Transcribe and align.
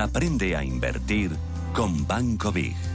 Aprende 0.00 0.56
a 0.56 0.64
invertir 0.64 1.30
con 1.74 2.06
Banco 2.06 2.50
Big. 2.50 2.89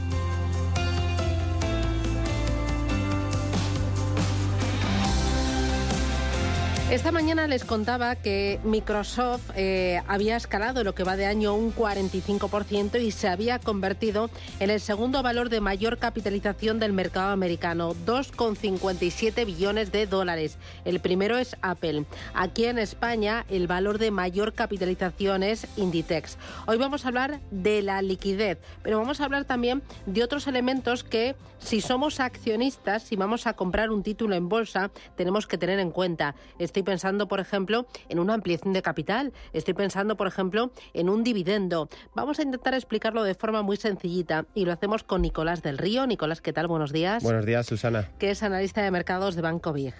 Esta 6.88 7.10
mañana 7.10 7.48
les 7.48 7.64
contaba 7.64 8.14
que 8.14 8.60
Microsoft 8.62 9.50
eh, 9.56 10.00
había 10.06 10.36
escalado 10.36 10.84
lo 10.84 10.94
que 10.94 11.02
va 11.02 11.16
de 11.16 11.26
año 11.26 11.52
un 11.52 11.74
45% 11.74 13.02
y 13.02 13.10
se 13.10 13.26
había 13.26 13.58
convertido 13.58 14.30
en 14.60 14.70
el 14.70 14.78
segundo 14.78 15.20
valor 15.20 15.48
de 15.48 15.60
mayor 15.60 15.98
capitalización 15.98 16.78
del 16.78 16.92
mercado 16.92 17.32
americano, 17.32 17.92
2,57 18.06 19.44
billones 19.44 19.90
de 19.90 20.06
dólares. 20.06 20.58
El 20.84 21.00
primero 21.00 21.36
es 21.36 21.56
Apple. 21.60 22.04
Aquí 22.34 22.66
en 22.66 22.78
España 22.78 23.44
el 23.48 23.66
valor 23.66 23.98
de 23.98 24.12
mayor 24.12 24.52
capitalización 24.52 25.42
es 25.42 25.66
Inditex. 25.76 26.38
Hoy 26.68 26.78
vamos 26.78 27.04
a 27.04 27.08
hablar 27.08 27.40
de 27.50 27.82
la 27.82 28.00
liquidez, 28.00 28.58
pero 28.84 29.00
vamos 29.00 29.20
a 29.20 29.24
hablar 29.24 29.44
también 29.44 29.82
de 30.06 30.22
otros 30.22 30.46
elementos 30.46 31.02
que 31.02 31.34
si 31.58 31.80
somos 31.80 32.20
accionistas, 32.20 33.02
si 33.02 33.16
vamos 33.16 33.48
a 33.48 33.54
comprar 33.54 33.90
un 33.90 34.04
título 34.04 34.36
en 34.36 34.48
bolsa, 34.48 34.92
tenemos 35.16 35.48
que 35.48 35.58
tener 35.58 35.80
en 35.80 35.90
cuenta. 35.90 36.36
Estoy 36.76 36.92
pensando, 36.92 37.26
por 37.26 37.40
ejemplo, 37.40 37.86
en 38.10 38.18
una 38.18 38.34
ampliación 38.34 38.74
de 38.74 38.82
capital. 38.82 39.32
Estoy 39.54 39.72
pensando, 39.72 40.18
por 40.18 40.26
ejemplo, 40.26 40.72
en 40.92 41.08
un 41.08 41.24
dividendo. 41.24 41.88
Vamos 42.14 42.38
a 42.38 42.42
intentar 42.42 42.74
explicarlo 42.74 43.22
de 43.22 43.34
forma 43.34 43.62
muy 43.62 43.78
sencillita 43.78 44.44
y 44.54 44.66
lo 44.66 44.72
hacemos 44.72 45.02
con 45.02 45.22
Nicolás 45.22 45.62
del 45.62 45.78
Río. 45.78 46.06
Nicolás, 46.06 46.42
¿qué 46.42 46.52
tal? 46.52 46.66
Buenos 46.66 46.92
días. 46.92 47.22
Buenos 47.22 47.46
días, 47.46 47.64
Susana. 47.64 48.10
Que 48.18 48.30
es 48.30 48.42
analista 48.42 48.82
de 48.82 48.90
mercados 48.90 49.36
de 49.36 49.40
Banco 49.40 49.72
Big. 49.72 49.94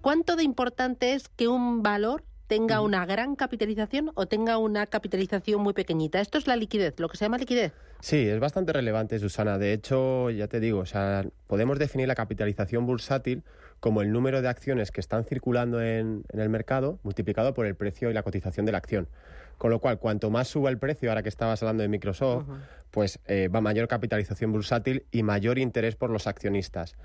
¿Cuánto 0.00 0.34
de 0.34 0.42
importante 0.42 1.12
es 1.12 1.28
que 1.28 1.46
un 1.46 1.84
valor 1.84 2.24
tenga 2.52 2.82
una 2.82 3.06
gran 3.06 3.34
capitalización 3.34 4.10
o 4.14 4.26
tenga 4.26 4.58
una 4.58 4.86
capitalización 4.86 5.62
muy 5.62 5.72
pequeñita. 5.72 6.20
Esto 6.20 6.36
es 6.36 6.46
la 6.46 6.54
liquidez, 6.54 7.00
lo 7.00 7.08
que 7.08 7.16
se 7.16 7.24
llama 7.24 7.38
liquidez. 7.38 7.72
Sí, 8.00 8.28
es 8.28 8.38
bastante 8.40 8.74
relevante, 8.74 9.18
Susana. 9.18 9.56
De 9.56 9.72
hecho, 9.72 10.28
ya 10.28 10.48
te 10.48 10.60
digo, 10.60 10.80
o 10.80 10.84
sea, 10.84 11.24
podemos 11.46 11.78
definir 11.78 12.08
la 12.08 12.14
capitalización 12.14 12.84
bursátil 12.84 13.42
como 13.80 14.02
el 14.02 14.12
número 14.12 14.42
de 14.42 14.48
acciones 14.48 14.90
que 14.90 15.00
están 15.00 15.24
circulando 15.24 15.80
en, 15.80 16.24
el 16.28 16.50
mercado 16.50 16.98
multiplicado 17.04 17.54
por 17.54 17.64
el 17.64 17.74
precio 17.74 18.10
y 18.10 18.12
la 18.12 18.22
cotización 18.22 18.66
de 18.66 18.72
la 18.72 18.78
acción. 18.78 19.08
Con 19.56 19.70
lo 19.70 19.78
cual, 19.78 19.98
cuanto 19.98 20.28
más 20.28 20.48
suba 20.48 20.68
el 20.68 20.76
precio, 20.76 21.08
ahora 21.08 21.22
que 21.22 21.30
estabas 21.30 21.62
hablando 21.62 21.82
de 21.82 21.88
Microsoft, 21.88 22.44
pues 22.90 23.18
eh, 23.28 23.48
va 23.48 23.62
mayor 23.62 23.88
capitalización 23.88 24.52
bursátil 24.52 25.06
y 25.10 25.22
mayor 25.22 25.58
interés 25.58 25.96
por 25.96 26.10
los 26.10 26.26
accionistas. 26.26 26.96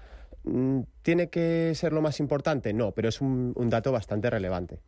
Mm, 0.47 0.81
¿Tiene 1.01 1.29
que 1.29 1.73
ser 1.75 1.93
lo 1.93 2.01
más 2.01 2.19
importante? 2.19 2.73
No, 2.73 2.91
pero 2.91 3.09
es 3.09 3.21
un, 3.21 3.53
dato 3.69 3.91
bastante 3.91 4.29
relevante. 4.29 4.79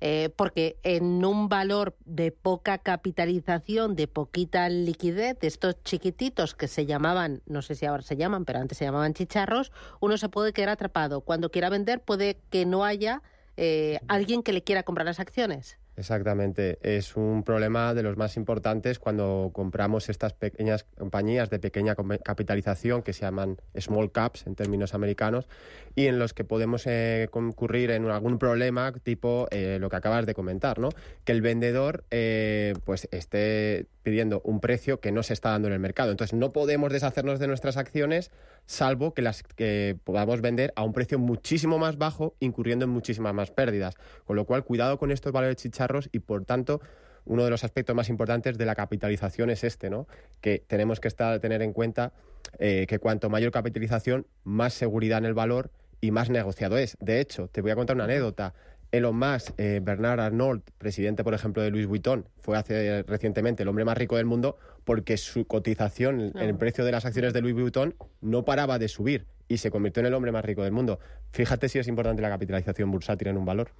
Eh, 0.00 0.30
porque 0.34 0.78
en 0.82 1.24
un 1.24 1.48
valor 1.48 1.96
de 2.04 2.32
poca 2.32 2.78
capitalización, 2.78 3.94
de 3.96 4.06
poquita 4.06 4.68
liquidez, 4.68 5.38
de 5.40 5.46
estos 5.46 5.82
chiquititos 5.82 6.54
que 6.54 6.68
se 6.68 6.86
llamaban, 6.86 7.42
no 7.46 7.62
sé 7.62 7.74
si 7.74 7.86
ahora 7.86 8.02
se 8.02 8.16
llaman, 8.16 8.44
pero 8.44 8.60
antes 8.60 8.78
se 8.78 8.84
llamaban 8.84 9.14
chicharros, 9.14 9.72
uno 10.00 10.16
se 10.16 10.28
puede 10.28 10.52
quedar 10.52 10.70
atrapado. 10.70 11.20
Cuando 11.20 11.50
quiera 11.50 11.68
vender 11.68 12.00
puede 12.00 12.38
que 12.50 12.64
no 12.64 12.84
haya 12.84 13.22
eh, 13.56 13.98
alguien 14.08 14.42
que 14.42 14.52
le 14.52 14.62
quiera 14.62 14.84
comprar 14.84 15.06
las 15.06 15.20
acciones. 15.20 15.78
Exactamente, 15.98 16.78
es 16.82 17.16
un 17.16 17.42
problema 17.42 17.92
de 17.92 18.04
los 18.04 18.16
más 18.16 18.36
importantes 18.36 19.00
cuando 19.00 19.50
compramos 19.52 20.08
estas 20.08 20.32
pequeñas 20.32 20.84
compañías 20.96 21.50
de 21.50 21.58
pequeña 21.58 21.96
capitalización 22.22 23.02
que 23.02 23.12
se 23.12 23.22
llaman 23.22 23.56
small 23.76 24.12
caps 24.12 24.46
en 24.46 24.54
términos 24.54 24.94
americanos 24.94 25.48
y 25.96 26.06
en 26.06 26.20
los 26.20 26.34
que 26.34 26.44
podemos 26.44 26.86
eh, 26.86 27.26
concurrir 27.32 27.90
en 27.90 28.08
algún 28.10 28.38
problema 28.38 28.92
tipo 29.02 29.48
eh, 29.50 29.78
lo 29.80 29.90
que 29.90 29.96
acabas 29.96 30.24
de 30.24 30.34
comentar, 30.34 30.78
¿no? 30.78 30.90
Que 31.24 31.32
el 31.32 31.42
vendedor 31.42 32.04
eh, 32.12 32.74
pues 32.84 33.08
esté 33.10 33.86
pidiendo 34.04 34.40
un 34.44 34.60
precio 34.60 35.00
que 35.00 35.10
no 35.10 35.24
se 35.24 35.32
está 35.32 35.50
dando 35.50 35.66
en 35.66 35.74
el 35.74 35.80
mercado. 35.80 36.12
Entonces 36.12 36.38
no 36.38 36.52
podemos 36.52 36.92
deshacernos 36.92 37.40
de 37.40 37.48
nuestras 37.48 37.76
acciones 37.76 38.30
salvo 38.66 39.14
que 39.14 39.22
las 39.22 39.42
que 39.42 39.98
podamos 40.04 40.40
vender 40.40 40.72
a 40.76 40.82
un 40.82 40.92
precio 40.92 41.18
muchísimo 41.18 41.78
más 41.78 41.98
bajo, 41.98 42.34
incurriendo 42.38 42.84
en 42.84 42.90
muchísimas 42.90 43.34
más 43.34 43.50
pérdidas. 43.50 43.96
Con 44.24 44.36
lo 44.36 44.44
cual, 44.44 44.64
cuidado 44.64 44.98
con 44.98 45.10
estos 45.10 45.32
valores 45.32 45.56
chicharros 45.56 45.87
y 46.12 46.20
por 46.20 46.44
tanto 46.44 46.80
uno 47.24 47.44
de 47.44 47.50
los 47.50 47.64
aspectos 47.64 47.94
más 47.94 48.08
importantes 48.08 48.56
de 48.56 48.64
la 48.64 48.74
capitalización 48.74 49.50
es 49.50 49.64
este, 49.64 49.90
¿no? 49.90 50.06
Que 50.40 50.64
tenemos 50.66 51.00
que 51.00 51.08
estar, 51.08 51.38
tener 51.40 51.60
en 51.62 51.72
cuenta 51.72 52.12
que 52.58 52.98
cuanto 52.98 53.28
mayor 53.28 53.52
capitalización, 53.52 54.26
más 54.44 54.72
seguridad 54.72 55.18
en 55.18 55.26
el 55.26 55.34
valor 55.34 55.70
y 56.00 56.10
más 56.10 56.30
negociado 56.30 56.78
es. 56.78 56.96
De 57.00 57.20
hecho, 57.20 57.48
te 57.48 57.60
voy 57.60 57.70
a 57.70 57.76
contar 57.76 57.96
una 57.96 58.04
anécdota. 58.04 58.54
Elon 58.90 59.18
Musk, 59.18 59.52
eh, 59.58 59.80
Bernard 59.82 60.20
Arnault, 60.20 60.70
presidente, 60.78 61.22
por 61.22 61.34
ejemplo, 61.34 61.62
de 61.62 61.70
Louis 61.70 61.86
Vuitton, 61.86 62.26
fue 62.40 62.56
hace 62.56 63.02
recientemente 63.02 63.62
el 63.62 63.68
hombre 63.68 63.84
más 63.84 63.98
rico 63.98 64.16
del 64.16 64.24
mundo 64.24 64.56
porque 64.84 65.18
su 65.18 65.46
cotización, 65.46 66.32
el 66.38 66.56
precio 66.56 66.84
de 66.84 66.92
las 66.92 67.04
acciones 67.04 67.34
de 67.34 67.42
Louis 67.42 67.54
Vuitton, 67.54 67.94
no 68.22 68.46
paraba 68.46 68.78
de 68.78 68.88
subir 68.88 69.26
y 69.48 69.58
se 69.58 69.70
convirtió 69.70 70.00
en 70.00 70.06
el 70.06 70.14
hombre 70.14 70.30
más 70.30 70.44
rico 70.44 70.62
del 70.62 70.72
mundo. 70.72 70.98
Fíjate 71.30 71.68
si 71.68 71.78
es 71.78 71.88
importante 71.88 72.22
la 72.22 72.28
capitalización 72.28 72.90
bursátil 72.90 73.28
en 73.28 73.38
un 73.38 73.44
valor. 73.44 73.70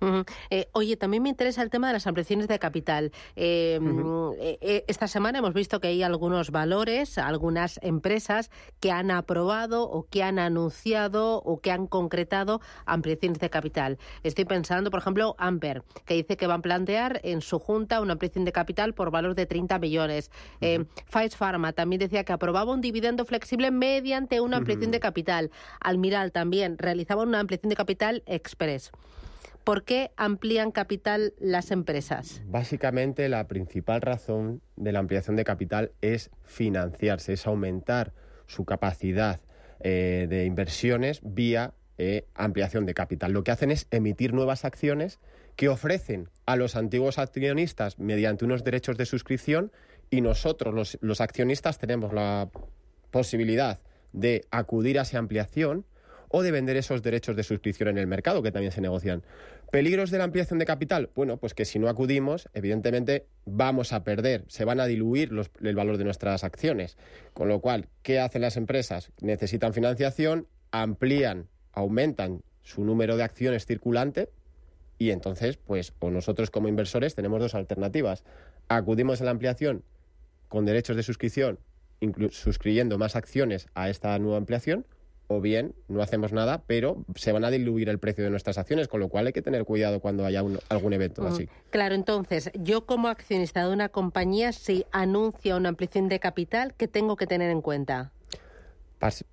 Eh, 0.51 0.69
oye, 0.73 0.97
también 0.97 1.23
me 1.23 1.29
interesa 1.29 1.63
el 1.63 1.71
tema 1.71 1.89
de 1.89 1.95
las 1.95 2.07
ampliaciones 2.07 2.49
de 2.49 2.59
capital. 2.59 3.13
Em, 3.37 4.33
eh, 4.41 4.85
esta 4.87 5.09
semana 5.09 5.39
hemos 5.39 5.55
visto 5.55 5.81
que 5.81 5.89
hay 5.89 6.03
algunos 6.03 6.51
valores, 6.51 7.19
algunas 7.19 7.79
empresas 7.83 8.51
que 8.81 8.91
han 8.91 9.11
aprobado 9.11 9.85
o 9.85 10.07
que 10.09 10.23
han 10.23 10.39
anunciado 10.39 11.37
o 11.43 11.61
que 11.61 11.71
han 11.71 11.87
concretado 11.87 12.61
ampliaciones 12.87 13.39
de 13.39 13.51
capital. 13.51 13.99
Estoy 14.23 14.45
pensando, 14.45 14.91
por 14.91 15.01
ejemplo, 15.01 15.35
Amper, 15.39 15.83
que 16.05 16.15
dice 16.15 16.37
que 16.37 16.47
va 16.47 16.55
a 16.55 16.61
plantear 16.61 17.21
en 17.25 17.41
su 17.41 17.59
junta 17.59 18.01
una 18.01 18.15
ampliación 18.15 18.45
de 18.45 18.53
capital 18.53 18.95
por 18.95 19.11
valor 19.11 19.35
de 19.35 19.47
30 19.47 19.79
millones. 19.79 20.31
Eh, 20.61 20.85
Pfizer 21.11 21.39
Pharma 21.39 21.73
también 21.73 22.01
decía 22.01 22.25
que 22.25 22.33
aprobaba 22.33 22.73
un 22.73 22.81
dividendo 22.81 23.25
flexible 23.25 23.71
mediante 23.71 24.41
una 24.41 24.59
ampliación 24.59 24.91
de 24.91 25.01
capital. 25.01 25.51
Almiral 25.81 26.33
también 26.33 26.79
realizaba 26.79 27.23
una 27.23 27.41
ampliación 27.41 27.71
de 27.71 27.77
capital 27.77 28.23
express. 28.27 28.91
¿Por 29.65 29.85
qué 29.85 30.13
amplían 30.17 30.71
capital 30.73 31.35
las 31.39 31.71
empresas? 31.71 32.41
Básicamente 32.47 33.29
la 33.29 33.47
principal 33.49 34.01
razón 34.01 34.63
de 34.77 34.93
la 34.93 35.01
ampliación 35.01 35.37
de 35.37 35.45
capital 35.45 35.93
es 36.01 36.31
financiarse, 36.45 37.35
es 37.35 37.47
aumentar 37.47 38.15
su 38.47 38.65
capacidad 38.65 39.41
eh, 39.81 40.27
de 40.29 40.47
inversiones 40.47 41.21
vía 41.23 41.75
eh, 41.99 42.27
ampliación 42.35 42.87
de 42.87 42.95
capital. 42.95 43.33
Lo 43.33 43.43
que 43.45 43.51
hacen 43.51 43.71
es 43.71 43.89
emitir 43.91 44.33
nuevas 44.33 44.65
acciones 44.65 45.19
que 45.57 45.69
ofrecen 45.69 46.29
a 46.47 46.55
los 46.55 46.77
antiguos 46.77 47.19
accionistas 47.19 47.99
mediante 47.99 48.45
unos 48.45 48.63
derechos 48.63 48.97
de 48.97 49.05
suscripción 49.05 49.73
y 50.09 50.21
nosotros, 50.21 50.97
los 51.01 51.21
accionistas, 51.21 51.79
tenemos 51.79 52.13
la 52.13 52.49
posibilidad 53.11 53.81
de 54.13 54.47
acudir 54.51 54.99
a 54.99 55.03
esa 55.03 55.19
ampliación 55.19 55.85
o 56.29 56.43
de 56.43 56.51
vender 56.51 56.77
esos 56.77 57.03
derechos 57.03 57.37
de 57.37 57.43
suscripción 57.43 57.89
en 57.89 57.99
el 57.99 58.07
mercado 58.07 58.43
que 58.43 58.53
también 58.53 58.73
se 58.73 58.81
negocian. 58.81 59.23
¿Peligros 59.71 60.11
de 60.11 60.19
la 60.19 60.25
ampliación 60.25 60.59
de 60.59 60.67
capital? 60.67 61.11
Bueno, 61.15 61.37
pues 61.37 61.55
que 61.55 61.65
si 61.65 61.79
no 61.79 61.89
acudimos, 61.89 62.49
evidentemente 62.55 63.27
vamos 63.45 63.93
a 63.93 64.05
perder, 64.05 64.45
se 64.49 64.65
van 64.65 64.81
a 64.81 64.87
diluir 64.87 65.31
el 65.61 65.77
valor 65.77 65.99
de 65.99 66.05
nuestras 66.05 66.45
acciones. 66.45 66.97
Con 67.35 67.49
lo 67.49 67.61
cual, 67.61 67.89
¿qué 68.03 68.21
hacen 68.21 68.43
las 68.43 68.57
empresas? 68.57 69.11
Necesitan 69.21 69.75
financiación, 69.75 70.47
amplían, 70.71 71.49
aumentan 71.73 72.43
su 72.63 72.85
número 72.85 73.17
de 73.17 73.25
acciones 73.25 73.67
circulante 73.67 74.31
y 74.99 75.11
entonces, 75.11 75.57
pues, 75.57 75.95
o 76.01 76.11
nosotros 76.11 76.51
como 76.51 76.69
inversores 76.69 77.15
tenemos 77.15 77.41
dos 77.41 77.55
alternativas. 77.55 78.25
Acudimos 78.69 79.21
a 79.21 79.25
la 79.25 79.31
ampliación 79.31 79.85
con 80.49 80.65
derechos 80.65 80.97
de 80.97 81.03
suscripción 81.03 81.59
suscribiendo 82.31 82.99
más 82.99 83.17
acciones 83.17 83.67
a 83.75 83.89
esta 83.91 84.19
nueva 84.19 84.39
ampliación 84.39 84.87
o 85.29 85.41
bien 85.41 85.75
no 85.89 86.03
hacemos 86.03 86.33
nada, 86.33 86.63
pero 86.67 87.05
se 87.15 87.33
van 87.33 87.45
a 87.45 87.51
diluir 87.51 87.89
el 87.91 87.99
precio 87.99 88.25
de 88.25 88.31
nuestras 88.31 88.59
acciones, 88.59 88.89
con 88.89 89.01
lo 89.01 89.09
cual 89.09 89.27
hay 89.27 89.33
que 89.33 89.43
tener 89.43 89.65
cuidado 89.65 90.01
cuando 90.01 90.25
haya 90.25 90.43
algún 90.71 90.93
evento 90.93 91.27
así. 91.27 91.49
Claro, 91.71 91.95
entonces, 91.95 92.51
yo 92.55 92.87
como 92.87 93.09
accionista 93.09 93.67
de 93.67 93.73
una 93.73 93.91
compañía, 93.91 94.53
si 94.53 94.87
anuncia 94.91 95.57
una 95.57 95.69
ampliación 95.69 96.09
de 96.09 96.19
capital, 96.19 96.75
¿qué 96.77 96.89
tengo 96.89 97.17
que 97.17 97.27
tener 97.27 97.51
en 97.51 97.61
cuenta? 97.61 98.11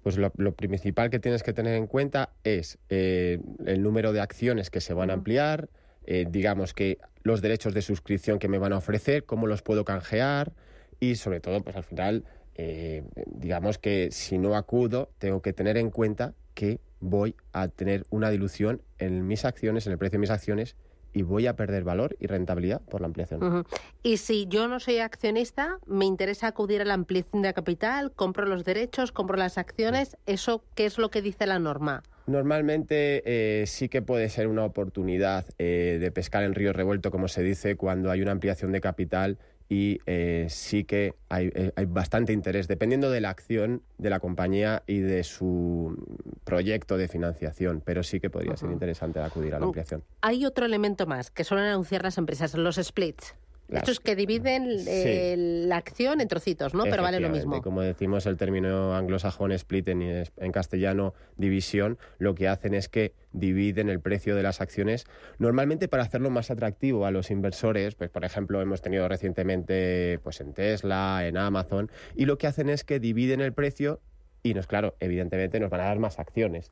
Pues 0.04 0.18
lo, 0.18 0.30
principal 0.52 1.10
que 1.10 1.20
tienes 1.20 1.42
que 1.42 1.54
tener 1.54 1.76
en 1.76 1.88
cuenta 1.88 2.30
es 2.44 2.78
eh, 2.90 3.40
el 3.66 3.82
número 3.82 4.14
de 4.14 4.20
acciones 4.20 4.70
que 4.70 4.80
se 4.80 4.94
van 4.94 5.10
a 5.10 5.14
ampliar, 5.14 5.70
eh, 6.06 6.26
digamos 6.30 6.74
que 6.74 7.00
los 7.24 7.42
derechos 7.42 7.74
de 7.74 7.82
suscripción 7.82 8.38
que 8.38 8.48
me 8.48 8.60
van 8.60 8.74
a 8.74 8.78
ofrecer, 8.78 9.26
cómo 9.26 9.48
los 9.48 9.64
puedo 9.64 9.84
canjear 9.84 10.54
y 11.00 11.16
sobre 11.16 11.40
todo, 11.40 11.64
pues 11.64 11.76
al 11.76 11.84
final 11.84 12.26
eh, 12.56 13.04
digamos 13.28 13.78
que 13.78 14.10
si 14.12 14.38
no 14.38 14.56
acudo, 14.56 15.10
tengo 15.18 15.42
que 15.42 15.54
tener 15.54 15.78
en 15.78 15.92
cuenta 15.92 16.34
que 16.54 16.80
voy 17.00 17.36
a 17.52 17.68
tener 17.68 18.06
una 18.10 18.30
dilución 18.30 18.82
en 18.98 19.28
mis 19.28 19.46
acciones, 19.46 19.86
en 19.86 19.92
el 19.92 19.98
precio 19.98 20.18
de 20.18 20.22
mis 20.22 20.30
acciones, 20.30 20.76
y 21.16 21.22
voy 21.22 21.48
a 21.48 21.56
perder 21.56 21.86
valor 21.86 22.18
y 22.20 22.28
rentabilidad 22.28 22.82
por 22.82 23.00
la 23.00 23.08
ampliación. 23.08 23.66
Y 24.04 24.18
si 24.18 24.48
yo 24.48 24.68
no 24.68 24.82
soy 24.82 25.00
accionista, 25.00 25.80
me 25.86 26.06
interesa 26.06 26.48
acudir 26.48 26.82
a 26.82 26.86
la 26.86 26.94
ampliación 26.94 27.42
de 27.42 27.54
capital, 27.54 28.12
compro 28.12 28.46
los 28.46 28.66
derechos, 28.66 29.14
compro 29.14 29.38
las 29.38 29.58
acciones, 29.58 30.18
¿eso 30.26 30.66
qué 30.76 30.86
es 30.86 30.98
lo 30.98 31.10
que 31.10 31.22
dice 31.22 31.48
la 31.48 31.58
norma? 31.58 32.04
Normalmente 32.28 33.22
eh, 33.26 33.66
sí 33.66 33.88
que 33.88 34.02
puede 34.02 34.28
ser 34.30 34.48
una 34.48 34.66
oportunidad 34.66 35.46
eh, 35.58 36.00
de 36.02 36.12
pescar 36.12 36.44
en 36.44 36.54
río 36.54 36.74
revuelto, 36.74 37.12
como 37.12 37.30
se 37.30 37.44
dice, 37.44 37.78
cuando 37.78 38.12
hay 38.12 38.22
una 38.22 38.32
ampliación 38.32 38.74
de 38.74 38.82
capital 38.82 39.38
y 39.70 40.00
eh, 40.06 40.48
sí 40.50 40.84
que 40.84 41.16
hay, 41.30 41.52
eh, 41.56 41.72
hay, 41.76 41.86
bastante 41.86 42.34
interés, 42.34 42.68
dependiendo 42.68 43.10
de 43.10 43.22
la 43.22 43.30
acción 43.30 43.82
de 43.98 44.10
la 44.10 44.20
compañía 44.20 44.84
y 44.86 45.00
de 45.00 45.24
su 45.24 45.98
proyecto 46.44 46.98
de 46.98 47.08
financiación, 47.08 47.82
pero 47.84 48.04
sí 48.04 48.20
que 48.20 48.30
podría 48.30 48.56
ser 48.58 48.72
interesante 48.72 49.20
acudir 49.20 49.56
a 49.56 49.60
la 49.60 49.66
ampliación. 49.66 50.04
Hay 50.22 50.46
otro 50.46 50.66
elemento 50.66 51.08
más 51.08 51.32
que 51.32 51.44
suelen 51.44 51.66
anunciar 51.68 52.04
las 52.04 52.18
empresas, 52.18 52.54
los 52.54 52.76
splits. 52.76 53.36
Esto 53.70 53.92
es 53.92 54.00
que 54.00 54.16
dividen 54.16 55.68
la 55.68 55.78
acción 55.78 56.22
en 56.22 56.28
trocitos, 56.28 56.74
¿no? 56.74 56.84
Pero 56.84 57.04
vale 57.04 57.20
lo 57.20 57.30
mismo. 57.30 57.62
Como 57.62 57.82
decimos 57.82 58.26
el 58.26 58.38
término 58.38 58.96
anglosajón 58.96 59.52
split 59.54 59.88
en, 59.88 60.02
en, 60.02 60.52
castellano 60.52 61.14
división, 61.38 61.98
lo 62.20 62.36
que 62.36 62.48
hacen 62.48 62.74
es 62.74 62.90
que 62.90 63.14
dividen 63.32 63.90
el 63.90 64.00
precio 64.00 64.36
de 64.36 64.44
las 64.44 64.62
acciones 64.62 65.06
normalmente 65.40 65.88
para 65.88 66.04
hacerlo 66.04 66.30
más 66.30 66.52
atractivo 66.52 67.06
a 67.06 67.12
los 67.12 67.32
inversores. 67.32 67.96
Pues 67.96 68.10
por 68.10 68.24
ejemplo 68.24 68.62
hemos 68.62 68.82
tenido 68.82 69.08
recientemente 69.08 70.20
pues 70.24 70.42
en 70.42 70.54
Tesla, 70.54 71.26
en 71.26 71.38
Amazon 71.38 71.90
y 72.16 72.26
lo 72.26 72.38
que 72.38 72.48
hacen 72.48 72.70
es 72.70 72.84
que 72.84 73.00
dividen 73.00 73.42
el 73.42 73.54
precio 73.54 74.00
y 74.44 74.54
nos 74.54 74.68
claro, 74.68 74.96
evidentemente 75.00 75.60
nos 75.60 75.72
van 75.72 75.82
a 75.82 75.86
dar 75.86 76.00
más 76.00 76.20
acciones. 76.20 76.72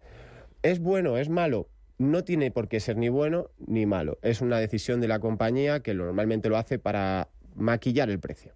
¿Es 0.62 0.80
bueno? 0.80 1.18
¿Es 1.18 1.28
malo? 1.28 1.69
No 1.98 2.24
tiene 2.24 2.51
por 2.51 2.68
qué 2.68 2.80
ser 2.80 2.98
ni 2.98 3.10
bueno 3.10 3.50
ni 3.66 3.86
malo. 3.86 4.18
Es 4.22 4.42
una 4.42 4.60
decisión 4.60 5.01
de 5.01 5.07
la 5.07 5.19
compañía 5.19 5.81
que 5.81 5.94
normalmente 5.94 6.50
lo 6.50 6.57
hace 6.57 6.80
para 6.80 7.30
maquillar 7.56 8.10
el 8.10 8.19
precio. 8.19 8.54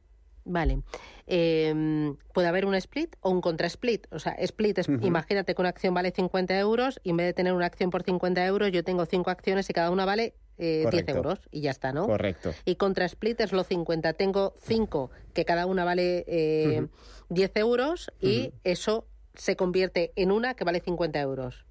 Vale. 0.48 0.81
Em, 1.28 2.16
puede 2.34 2.48
haber 2.48 2.66
un 2.66 2.74
split 2.75 3.16
o 3.19 3.30
un 3.30 3.42
contra-split. 3.42 4.07
O 4.12 4.19
sea, 4.19 4.34
split 4.39 4.78
es, 4.78 4.88
imagínate 4.88 5.54
que 5.54 5.62
una 5.62 5.69
acción 5.69 5.94
vale 5.94 6.12
50 6.12 6.57
euros 6.57 7.00
y 7.04 7.10
en 7.10 7.18
vez 7.18 7.28
de 7.28 7.34
tener 7.34 7.54
una 7.54 7.66
acción 7.66 7.89
por 7.89 8.04
50 8.04 8.45
euros, 8.45 8.72
yo 8.72 8.84
tengo 8.84 9.06
cinco 9.06 9.30
acciones 9.30 9.69
y 9.69 9.74
cada 9.74 9.92
una 9.92 10.06
vale 10.06 10.36
10 10.57 10.94
eh, 10.94 11.04
euros 11.07 11.39
y 11.51 11.62
ya 11.62 11.72
está, 11.72 11.92
¿no? 11.92 12.07
Correcto. 12.07 12.54
Y 12.66 12.75
contra-split 12.75 13.42
es 13.42 13.51
lo 13.51 13.63
50. 13.63 14.13
Tengo 14.13 14.54
cinco 14.62 15.12
que 15.34 15.45
cada 15.45 15.66
una 15.66 15.84
vale 15.84 16.24
10 16.25 16.30
eh, 16.30 17.60
euros 17.60 18.12
y 18.22 18.54
eso 18.63 19.06
se 19.36 19.56
convierte 19.56 20.13
en 20.16 20.31
una 20.31 20.56
que 20.56 20.63
vale 20.63 20.80
50 20.80 21.19
euros. 21.19 21.66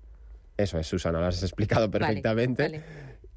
Eso 0.57 0.79
es, 0.79 0.87
Susana, 0.87 1.21
lo 1.21 1.27
has 1.27 1.43
explicado 1.43 1.91
perfectamente. 1.91 2.83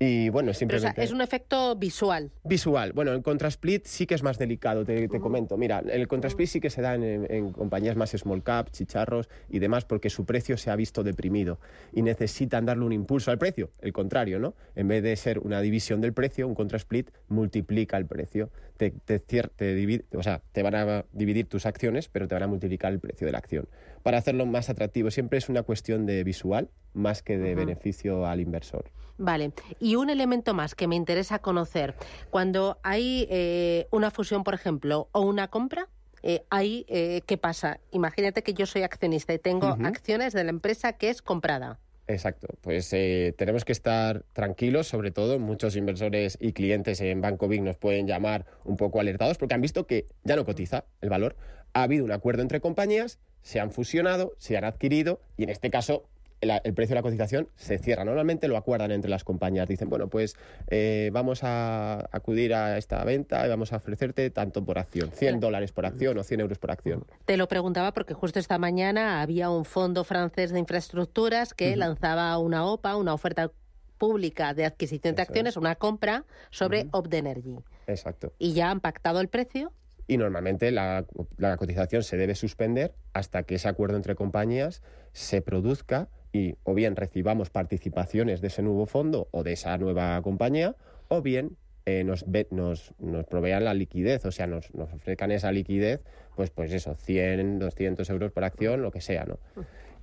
Y 0.02 0.30
bueno, 0.30 0.54
simplemente... 0.54 1.04
es 1.04 1.12
un 1.12 1.22
efecto 1.22 1.76
visual. 1.76 2.32
Visual. 2.46 2.94
Bueno, 2.94 3.12
el 3.12 3.22
contrasplit 3.22 3.86
sí 3.86 4.08
que 4.08 4.16
es 4.16 4.24
más 4.24 4.38
delicado, 4.38 4.86
te, 4.86 5.10
comento. 5.10 5.58
Mira, 5.58 5.80
el 5.80 6.08
contrasplit 6.08 6.48
sí 6.48 6.62
que 6.62 6.70
se 6.70 6.82
da 6.82 6.96
en, 6.96 7.52
compañías 7.52 7.98
más 7.98 8.12
small 8.12 8.42
cap, 8.42 8.72
chicharros 8.72 9.28
y 9.50 9.60
demás, 9.60 9.84
porque 9.84 10.10
su 10.10 10.26
precio 10.26 10.56
se 10.56 10.72
ha 10.72 10.78
visto 10.78 11.04
deprimido 11.04 11.60
y 11.92 12.02
necesitan 12.02 12.66
darle 12.66 12.86
un 12.86 12.94
impulso 12.94 13.30
al 13.30 13.38
precio. 13.38 13.72
El 13.82 13.92
contrario, 13.92 14.40
¿no? 14.40 14.56
En 14.76 14.88
vez 14.88 15.04
de 15.04 15.14
ser 15.18 15.40
una 15.40 15.60
división 15.60 16.00
del 16.00 16.14
precio, 16.14 16.48
un 16.48 16.56
contrasplit 16.56 17.10
multiplica 17.28 17.98
el 17.98 18.06
precio. 18.06 18.52
Te, 18.78 18.92
te, 18.92 19.20
te 19.20 19.76
divide, 19.76 20.06
o 20.14 20.24
sea, 20.24 20.42
te 20.54 20.64
van 20.64 20.76
a 20.76 21.06
dividir 21.12 21.50
tus 21.50 21.66
acciones, 21.66 22.08
pero 22.08 22.30
te 22.30 22.36
van 22.36 22.44
a 22.44 22.48
multiplicar 22.48 22.94
el 22.94 23.02
precio 23.02 23.28
de 23.28 23.34
la 23.34 23.40
acción. 23.40 23.68
Para 24.02 24.18
hacerlo 24.18 24.46
más 24.46 24.70
atractivo, 24.70 25.12
siempre 25.12 25.40
es 25.40 25.50
una 25.50 25.64
cuestión 25.64 26.06
de 26.06 26.24
visual 26.24 26.70
más 27.00 27.24
que 27.24 27.38
de 27.38 27.56
beneficio 27.56 28.26
al 28.26 28.40
inversor. 28.42 28.92
Vale. 29.20 29.52
Y 29.80 29.96
un 29.98 30.10
elemento 30.10 30.54
más 30.54 30.74
que 30.76 30.88
me 30.88 30.96
interesa 30.96 31.40
conocer. 31.40 31.94
Cuando 32.30 32.80
hay 32.84 33.28
eh, 33.30 33.88
una 33.92 34.12
fusión, 34.12 34.44
por 34.44 34.54
ejemplo, 34.54 35.10
o 35.12 35.22
una 35.22 35.50
compra, 35.50 35.90
eh, 36.24 36.46
ahí, 36.50 36.86
eh, 36.88 37.22
¿qué 37.26 37.38
pasa? 37.38 37.80
Imagínate 37.92 38.44
que 38.44 38.54
yo 38.54 38.66
soy 38.66 38.84
accionista 38.84 39.34
y 39.34 39.40
tengo 39.40 39.68
acciones 39.84 40.34
de 40.34 40.46
la 40.46 40.50
empresa 40.50 40.94
que 40.94 41.10
es 41.10 41.22
comprada. 41.22 41.80
Exacto, 42.08 42.48
pues 42.62 42.90
tenemos 42.90 43.66
que 43.66 43.72
estar 43.72 44.24
tranquilos, 44.34 44.88
sobre 44.88 45.12
todo 45.12 45.38
muchos 45.38 45.76
inversores 45.76 46.40
y 46.42 46.54
clientes 46.54 47.02
en 47.02 47.22
Banco 47.22 47.48
Big 47.48 47.62
nos 47.62 47.78
pueden 47.78 48.08
llamar 48.08 48.46
un 48.64 48.78
poco 48.78 49.00
alertados 49.00 49.38
porque 49.38 49.54
han 49.54 49.62
visto 49.62 49.86
que 49.86 50.08
ya 50.24 50.36
no 50.36 50.44
cotiza 50.44 50.86
el 51.02 51.10
valor. 51.10 51.36
Ha 51.74 51.84
habido 51.84 52.04
un 52.06 52.12
acuerdo 52.12 52.42
entre 52.42 52.62
compañías, 52.62 53.20
se 53.44 53.60
han 53.60 53.70
fusionado, 53.70 54.34
se 54.40 54.58
han 54.58 54.64
adquirido 54.64 55.22
y 55.38 55.44
en 55.44 55.50
este 55.50 55.70
caso 55.70 56.10
el 56.42 56.74
precio 56.74 56.94
de 56.94 56.96
la 56.96 57.02
cotización 57.02 57.50
se 57.56 57.78
cierra. 57.80 58.06
Normalmente 58.06 58.48
lo 58.48 58.58
acuerdan 58.58 58.92
entre 58.92 59.10
las 59.10 59.24
compañías. 59.24 59.68
Dicen, 59.68 59.90
bueno, 59.90 60.08
pues 60.08 60.36
eh, 60.68 61.10
vamos 61.12 61.44
a 61.44 62.08
acudir 62.12 62.54
a 62.54 62.78
esta 62.78 63.04
venta 63.04 63.46
y 63.46 63.50
vamos 63.50 63.74
a 63.74 63.78
ofrecerte 63.78 64.30
tanto 64.30 64.64
por 64.64 64.80
acción, 64.80 65.12
100 65.12 65.40
dólares 65.40 65.72
por 65.72 65.86
acción 65.86 66.18
o 66.18 66.24
100 66.24 66.40
euros 66.40 66.58
por 66.58 66.72
acción. 66.72 67.06
Te 67.26 67.38
lo 67.38 67.48
preguntaba 67.48 67.94
porque 67.94 68.14
justo 68.14 68.40
esta 68.40 68.58
mañana 68.58 69.22
había 69.22 69.50
un 69.50 69.66
fondo 69.66 70.04
francés 70.04 70.52
de 70.52 70.60
infraestructuras 70.60 71.54
que 71.54 71.76
lanzaba 71.76 72.38
una 72.38 72.66
OPA, 72.66 72.96
una 72.96 73.14
oferta 73.14 73.52
pública 73.98 74.54
de 74.54 74.66
adquisición 74.66 75.16
de 75.16 75.22
acciones, 75.22 75.58
una 75.58 75.76
compra 75.76 76.26
sobre 76.52 76.88
uh 76.94 77.04
Energy. 77.12 77.58
Exacto. 77.88 78.34
Y 78.40 78.54
ya 78.54 78.72
han 78.72 78.80
pactado 78.80 79.20
el 79.20 79.28
precio 79.28 79.74
y 80.08 80.18
normalmente 80.18 80.72
la, 80.72 81.06
la, 81.38 81.56
cotización 81.58 82.02
se 82.02 82.18
debe 82.18 82.34
suspender 82.34 82.96
hasta 83.14 83.44
que 83.44 83.56
ese 83.56 83.68
acuerdo 83.70 83.96
entre 83.96 84.16
compañías 84.16 84.82
se 85.14 85.42
produzca 85.42 86.10
y 86.32 86.56
o 86.64 86.74
bien 86.74 86.96
recibamos 86.96 87.50
participaciones 87.50 88.42
de 88.42 88.48
ese 88.48 88.62
nuevo 88.62 88.86
fondo 88.86 89.28
o 89.32 89.44
de 89.44 89.54
esa 89.54 89.78
nueva 89.78 90.22
compañía, 90.22 90.76
o 91.08 91.22
bien 91.22 91.58
eh, 91.86 92.04
nos, 92.04 92.26
nos, 92.52 92.94
nos, 93.00 93.26
provean 93.26 93.66
la 93.66 93.74
liquidez, 93.74 94.26
o 94.26 94.32
sea, 94.32 94.46
nos, 94.46 94.74
nos 94.76 94.94
ofrezcan 94.94 95.32
esa 95.32 95.52
liquidez, 95.52 96.02
pues, 96.36 96.52
pues 96.52 96.72
eso, 96.72 96.96
100, 96.96 97.60
200 97.60 98.08
euros 98.12 98.32
por 98.32 98.44
acción, 98.44 98.82
lo 98.82 98.92
que 98.92 99.02
sea, 99.02 99.26
¿no? 99.26 99.40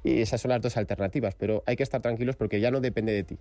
Y 0.03 0.21
esas 0.21 0.41
son 0.41 0.51
las 0.51 0.61
dos 0.61 0.77
alternativas, 0.77 1.35
pero 1.35 1.63
hay 1.67 1.77
que 1.77 1.83
estar 1.83 2.01
tranquilos 2.01 2.37
porque 2.37 2.61
ya 2.61 2.71
no 2.71 2.81
depende 2.81 3.13
de 3.13 3.25
ti. 3.25 3.39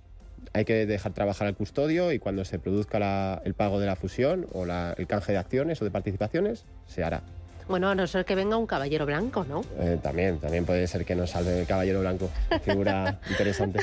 Hay 0.53 0.65
que 0.65 0.85
dejar 0.85 1.13
trabajar 1.13 1.47
al 1.47 1.55
custodio 1.55 2.11
y 2.11 2.19
cuando 2.19 2.45
se 2.45 2.59
produzca 2.59 3.41
el 3.43 3.53
pago 3.53 3.79
de 3.79 3.87
la 3.87 3.95
fusión 3.95 4.47
o 4.53 4.65
el 4.65 5.07
canje 5.07 5.31
de 5.31 5.37
acciones 5.37 5.81
o 5.81 5.85
de 5.85 5.91
participaciones, 5.91 6.65
se 6.85 7.03
hará. 7.03 7.23
Bueno, 7.67 7.89
a 7.89 7.95
no 7.95 8.05
ser 8.05 8.25
que 8.25 8.35
venga 8.35 8.57
un 8.57 8.67
caballero 8.67 9.05
blanco, 9.07 9.43
¿no? 9.43 9.61
Eh, 9.79 9.97
también, 10.01 10.39
también 10.39 10.65
puede 10.65 10.85
ser 10.87 11.03
que 11.03 11.15
nos 11.15 11.31
salve 11.31 11.61
el 11.61 11.67
caballero 11.67 12.01
blanco. 12.01 12.29
Figura 12.63 13.19
interesante. 13.29 13.79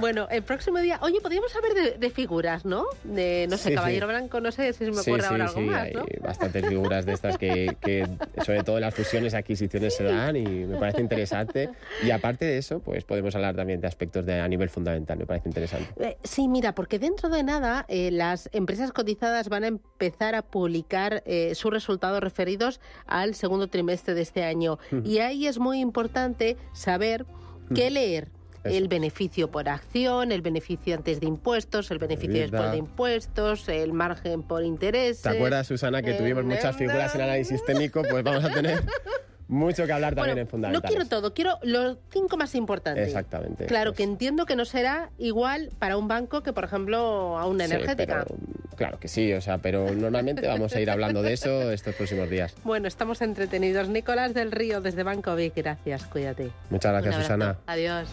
bueno, 0.00 0.26
el 0.30 0.42
próximo 0.42 0.78
día, 0.78 0.98
oye, 1.02 1.20
podríamos 1.20 1.52
saber 1.52 1.98
de, 1.98 2.10
figuras, 2.10 2.64
¿no? 2.64 2.84
De, 3.04 3.46
no 3.48 3.56
sé, 3.56 3.74
caballero 3.74 4.08
blanco, 4.08 4.40
no 4.40 4.50
sé 4.50 4.72
si 4.72 4.90
me 4.90 5.00
acuerdo 5.00 5.28
ahora 5.28 5.44
algo 5.46 5.60
más, 5.60 5.92
¿no? 5.92 6.00
hay 6.00 6.18
bastantes 6.20 6.66
figuras 6.66 7.06
de 7.06 7.12
estas 7.12 7.38
que, 7.38 7.76
que, 7.80 8.06
sobre 8.44 8.64
todo 8.64 8.80
las 8.80 8.94
fusiones 8.94 9.32
y 9.32 9.36
adquisiciones 9.36 9.94
se 9.94 10.04
dan 10.04 10.36
y 10.36 10.44
me 10.44 10.78
parece 10.78 11.00
interesante. 11.00 11.70
Y 12.02 12.10
aparte 12.10 12.44
de 12.44 12.58
eso, 12.58 12.80
pues 12.80 13.04
podemos 13.04 13.34
hablar 13.36 13.54
también 13.54 13.80
de 13.80 13.86
aspectos 13.86 14.26
de, 14.26 14.40
a 14.40 14.48
nivel 14.48 14.68
fundamental, 14.68 15.16
me 15.16 15.26
parece 15.26 15.48
interesante. 15.48 15.88
Eh, 16.00 16.16
sí, 16.24 16.48
mira, 16.48 16.74
porque 16.74 16.98
dentro 16.98 17.28
de 17.28 17.44
nada 17.44 17.84
eh, 17.88 18.10
las 18.10 18.50
empresas 18.52 18.90
cotizadas 18.92 19.48
van 19.48 19.64
a 19.64 19.68
empezar 19.68 20.34
a 20.34 20.42
publicar 20.42 21.22
sus 21.54 21.72
resultados 21.72 22.20
referidos 22.20 22.80
al 23.12 23.34
segundo 23.34 23.68
trimestre 23.68 24.14
de 24.14 24.22
este 24.22 24.44
año. 24.44 24.78
Y 25.04 25.18
ahí 25.18 25.46
es 25.46 25.58
muy 25.58 25.80
importante 25.80 26.56
saber 26.72 27.26
qué 27.74 27.90
leer. 27.90 28.28
El 28.64 28.86
beneficio 28.86 29.50
por 29.50 29.68
acción, 29.68 30.30
el 30.30 30.40
beneficio 30.40 30.94
antes 30.94 31.18
de 31.18 31.26
impuestos, 31.26 31.90
el 31.90 31.98
beneficio 31.98 32.40
después 32.40 32.70
de 32.70 32.76
impuestos, 32.76 33.68
el 33.68 33.92
margen 33.92 34.44
por 34.44 34.62
interés. 34.62 35.20
¿Te 35.22 35.30
acuerdas, 35.30 35.66
Susana, 35.66 36.00
que 36.00 36.14
tuvimos 36.14 36.44
muchas 36.44 36.76
figuras 36.76 37.14
en 37.14 37.22
análisis 37.22 37.64
técnico? 37.64 38.02
Pues 38.08 38.22
vamos 38.22 38.44
a 38.44 38.50
tener 38.50 38.84
mucho 39.48 39.84
que 39.84 39.92
hablar 39.92 40.14
también 40.14 40.38
en 40.38 40.46
fundamentales. 40.46 40.90
No 40.90 40.96
quiero 40.96 41.08
todo, 41.08 41.34
quiero 41.34 41.58
los 41.62 41.98
cinco 42.10 42.36
más 42.36 42.54
importantes. 42.54 43.08
Exactamente. 43.08 43.66
Claro, 43.66 43.94
que 43.94 44.04
entiendo 44.04 44.46
que 44.46 44.54
no 44.54 44.64
será 44.64 45.10
igual 45.18 45.70
para 45.80 45.96
un 45.96 46.06
banco 46.06 46.44
que, 46.44 46.52
por 46.52 46.62
ejemplo, 46.62 47.36
a 47.38 47.46
una 47.46 47.64
energética. 47.64 48.26
Claro 48.74 48.98
que 48.98 49.08
sí, 49.08 49.32
o 49.32 49.40
sea, 49.40 49.58
pero 49.58 49.92
normalmente 49.94 50.46
vamos 50.46 50.74
a 50.74 50.80
ir 50.80 50.90
hablando 50.90 51.22
de 51.22 51.32
eso 51.32 51.70
estos 51.72 51.94
próximos 51.94 52.28
días. 52.28 52.54
Bueno, 52.64 52.88
estamos 52.88 53.22
entretenidos. 53.22 53.88
Nicolás 53.88 54.34
del 54.34 54.52
Río, 54.52 54.80
desde 54.80 55.02
Banco 55.02 55.34
Vic, 55.34 55.54
gracias, 55.56 56.04
cuídate. 56.04 56.50
Muchas 56.70 56.92
gracias, 56.92 57.16
Susana. 57.16 57.56
Adiós. 57.66 58.08